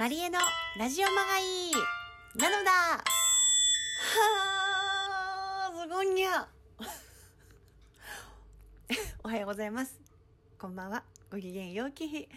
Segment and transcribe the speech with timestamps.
[0.00, 0.38] マリエの
[0.78, 1.42] ラジオマガイ
[2.34, 6.48] なのだはー、すごいにゃ。
[9.22, 10.00] おはようございます。
[10.58, 11.04] こんばんは。
[11.30, 12.30] ご機嫌ようき日。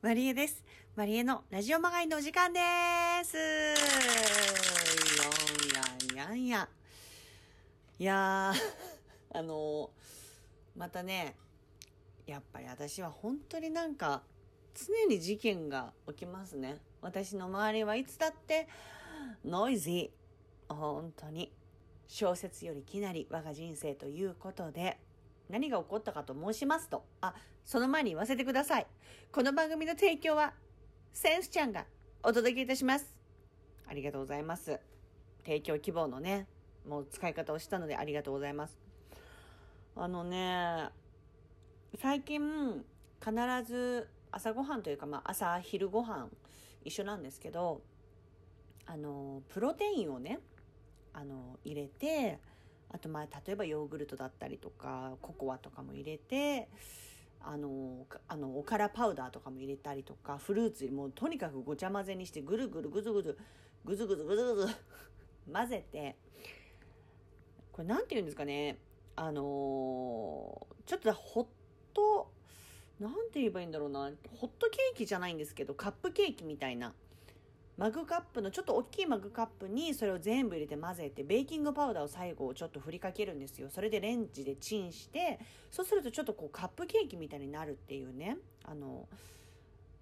[0.00, 0.64] マリエです。
[0.96, 2.60] マリエのラジオマガイのお時間で
[3.22, 3.36] す。
[3.36, 3.42] よ
[6.16, 6.70] んやんやんや。
[7.98, 8.56] いやー、
[9.38, 9.90] あのー、
[10.74, 11.36] またね、
[12.24, 14.22] やっぱり私は本当になんか、
[14.72, 16.80] 常に事件が起きますね。
[17.02, 18.68] 私の周りはいつだって、
[19.44, 20.10] ノイズー。
[20.68, 21.52] 本当に。
[22.06, 24.98] 小説よりきなり我が人生ということで、
[25.48, 28.86] 何が起こったかと申しますと、あ、その前に言わせてください。
[29.32, 30.52] この番組の提供は、
[31.12, 31.86] センスちゃんが
[32.22, 33.16] お届けいたします。
[33.86, 34.80] ありがとうございます。
[35.44, 36.48] 提供希望のね、
[36.86, 38.76] もう使い方をしたのでありがとうございます。
[39.96, 40.88] あのね、
[42.00, 42.84] 最近、
[43.20, 43.32] 必
[43.64, 46.28] ず朝ごはんというか、まあ朝昼ご飯
[46.84, 47.82] 一緒なんですけど、
[48.86, 50.40] あの、プロテインをね、
[51.12, 52.38] あの、入れて、
[52.92, 56.68] あとまあ例えばヨーグルトだったりとか、ココアとかも入れて、
[57.40, 63.38] あの、あの、おからパウダーとかも入れたりとか、フルーツもうとにかくごちゃ混ぜにしてぐるぐるぐずぐず、
[63.84, 64.74] ぐずぐずぐずぐず
[65.52, 66.16] 混ぜて、
[67.72, 68.78] これなんて言うんですかね、
[69.16, 69.42] あの
[70.86, 71.46] ちょっとホッ
[71.94, 72.30] ト、
[73.00, 76.92] なんて言えばいいんだろうな、ホットケーキじゃないんですけど、カップケーキみたいな。
[77.78, 83.70] マグカップのちょっと大きいマグカップにそれを全部入れて混ぜて、ベーキングパウダーを最後ちょっと振りかけるんですよ。
[83.70, 85.40] それでレンジでチンして、
[85.70, 88.36] そうするとちょっとこうカップケーキみたいになるっていうね。
[88.64, 89.08] あの、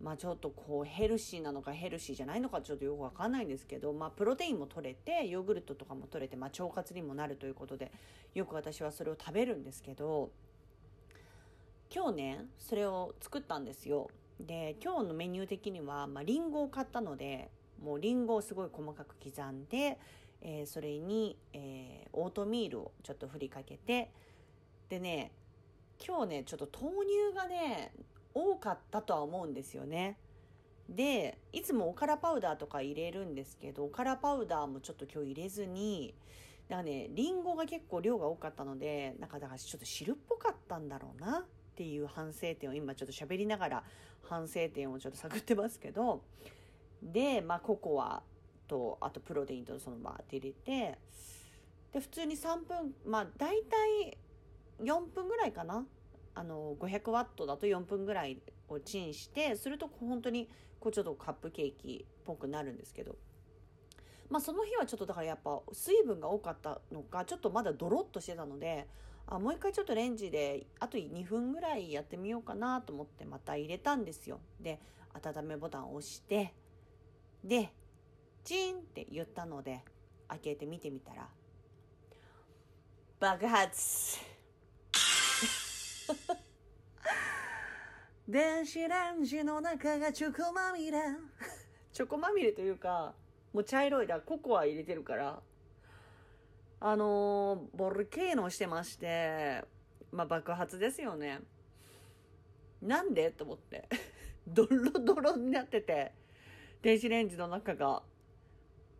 [0.00, 7.92] まあちょっとこうヘルシーなのかヘルシーじゃないのかちょっとよくわかんないんですけど、まあプロテインも取れて、ヨーグルトとかも取れて、まあ腸活にもなるということで、
[8.32, 10.30] よく私はそれを食べるんですけど、
[11.94, 14.10] 今日ね、それを作ったんですよ。
[14.40, 17.50] で、今日のメニュー的には、まあリンゴを買ったので、
[17.82, 19.98] もうリンゴをすごい細かく刻んで、
[20.42, 24.10] えーそれに、えーオートミールをちょっと振りかけて、
[24.88, 25.32] でね、
[26.04, 27.92] 今日ね、ちょっと豆乳がね、
[28.34, 30.18] 多かったとは思うんですよね。
[30.88, 36.14] で、いつもおからパウダーとか入れるんですけど、おからパウダーもちょっと今日入れずに、
[36.68, 41.44] だからね、リンゴが結構量が多かったので、なんかだからちょっと汁っぽかったんだろうな
[41.76, 43.84] っていう反省点を今ちょっと喋りながら
[44.22, 46.22] 反省点をちょっと探ってますけど、
[47.02, 48.22] で、まあココア
[48.66, 50.98] と、あとプロテインとそのバーって入れて、
[51.92, 54.16] で、普通に3分、まあ大体
[54.80, 55.84] 4分ぐらいかな。
[56.34, 60.48] あの、500ワットだと4分ぐらいをチンして、すると本当に
[60.80, 63.16] こうちょっとカップケーキっぽくなるんですけど。
[64.30, 68.88] まあその日はちょっとだからやっぱ水分が多かったのか、ちょっとまだドロッとしてたので、
[69.28, 74.40] あもう一回ちょっとレンジであと2分ぐらいやってみようかなと思ってまた入れたんですよ。
[74.60, 74.80] で、
[75.12, 76.54] 温めボタンを押して、
[77.42, 77.72] で、
[78.44, 79.82] チーンって言ったので、
[80.28, 81.28] 開けて見てみたら、
[83.18, 84.18] 爆発
[88.28, 90.98] 電子レンジの中がチョコまみれ。
[91.92, 93.14] チョコまみれというか、
[93.52, 95.42] もう茶色いだ、ココア入れてるから、
[96.78, 99.64] あのーボルケーノしてまして、
[100.12, 101.40] まあ爆発ですよね。
[102.82, 103.30] なんで？
[103.30, 103.88] と思って。
[104.46, 106.12] ドロドロになってて、
[106.82, 108.02] 電子レンジの中が、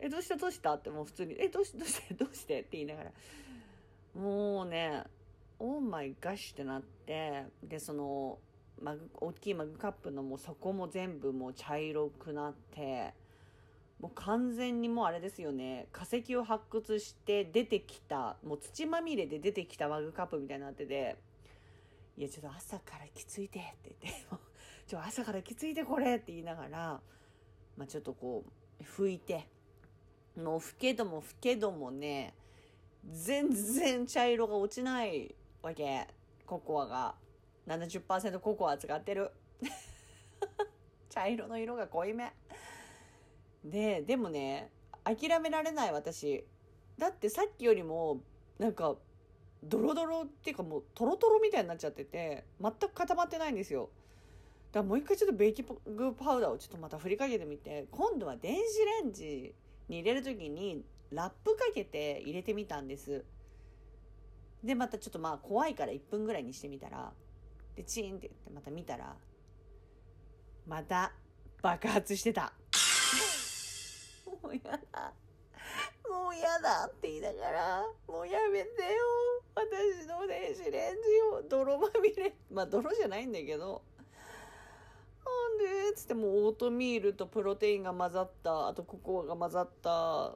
[0.00, 0.36] え、どうした？
[0.36, 0.74] どうした？
[0.74, 2.14] ってもう普通に、え、どうしどうして？
[2.14, 2.60] どうして？
[2.60, 3.12] って言いながら、
[4.14, 5.04] もうね、
[5.58, 8.38] オーマイガッシュってなって、で、その、
[8.80, 13.12] マグ、大きいマグカップのもう底も全部もう茶色くなって、
[14.00, 21.16] もう完全にもうあれですよね、化石を発掘して出てきた、もう土まみれで出てきたマグカップみたいになってて、
[22.16, 24.24] いや、ちょっと朝からきついてって言って、
[24.86, 27.00] ちょ、朝からきついてこれって言いながら、
[27.76, 28.44] まあちょっとこ
[28.80, 29.48] う、拭いて、
[30.36, 32.34] もう拭けども拭けどもね、
[33.10, 36.06] 全然茶色が落ちないわけ。
[36.46, 37.14] ココアが。
[37.66, 39.30] 70%ココア使ってる。
[41.10, 42.32] 茶色の色が濃いめ。
[43.64, 44.70] で、でもね、
[45.04, 46.44] 諦められない私。
[46.98, 48.20] だってさっきよりも、
[48.58, 48.96] なんか、
[49.64, 53.90] ドロドロっていうかもうトロトロみたいになっちゃってて、全く固まってないんですよ。
[54.72, 58.60] だからもう一回ちょっとベーキングパウダーをちょっとまた振りかけてみて、今度は電子
[59.04, 59.54] レンジ
[59.88, 63.24] に入れるときにラップかけて入れてみたんです。
[64.62, 67.12] で、またちょっとまあ怖いから1分ぐらいにしてみたら、
[67.74, 69.16] で、チーンってってまた見たら、
[70.66, 71.12] また
[71.62, 72.52] 爆発してた。
[74.66, 75.14] もうやだ。
[76.08, 78.88] もうやだって言いながら、もうやめてよ。
[79.54, 81.00] 私の電子レンジ
[81.32, 82.34] を泥まみれ。
[82.50, 83.82] まあ泥じゃないんだけど、
[85.28, 90.34] なんで?」つってもうオートミールとプロテインが混ざったあとココアが混ざった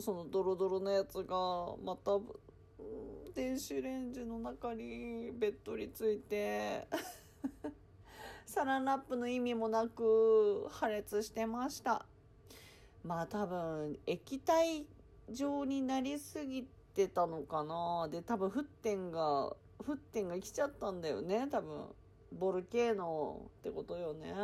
[0.00, 2.18] そのドロドロのやつがまた
[3.34, 6.86] 電子レンジの中にべっとりついて
[8.44, 12.04] サランラップの意味もなく破裂してました
[13.04, 14.84] まあ多分液体
[15.30, 18.08] 状になりすぎてたのかな。
[18.08, 21.48] で多分沸点が沸点が来ちゃったんだよね。
[21.50, 21.84] 多分
[22.32, 24.34] ボルケーノってことよね。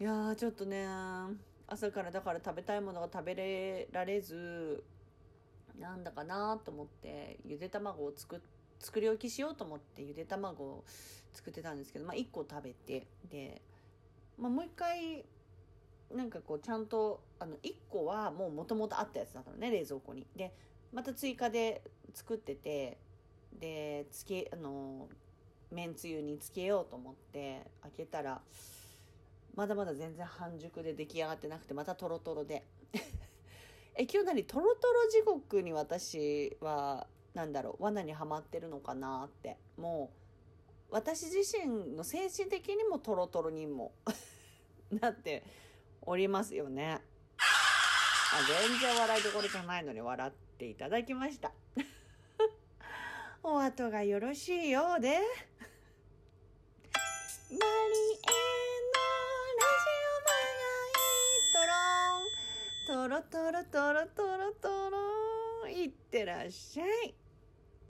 [0.00, 0.86] いやーちょっとね
[1.66, 4.84] 朝からだから食べたいものが食べれられず
[5.78, 8.38] なんだかなと思ってゆで卵を作っ
[8.80, 10.84] 作り置きしようと思ってゆで卵を
[11.32, 13.60] 作ってたんですけど、まあ、1個食べてで、
[14.38, 15.24] まあ、もう一回
[16.14, 20.26] なんかこうちゃんとあの1個はもうもともとあったやつだったのね冷蔵庫に。
[20.36, 20.52] で
[20.92, 21.82] また追加で
[22.14, 22.98] 作ってて
[23.58, 25.08] でつけあの
[25.70, 28.40] めんつゆにつけようと思って開けたら
[29.54, 32.64] まだまだ全然半熟で出来上がってなくてまたトロトロで
[33.94, 40.10] え今日何トロトロ地獄に私はなんだろう罠にはまってるのかなっても
[40.90, 43.92] う私自身の精神的にもトロトロにも
[44.90, 45.42] なって
[46.02, 47.00] おりますよね。
[48.30, 48.40] あ
[48.70, 51.52] 全然笑いどころじゃないのに笑っていただきました。
[53.42, 55.08] お後がよろしいようで。
[55.10, 55.20] マリ
[57.50, 57.66] エの
[59.56, 61.08] ラジオマガイ
[62.92, 63.08] トロン。
[63.08, 64.98] トロトロトロトロ。
[65.68, 67.27] いってらっしゃい。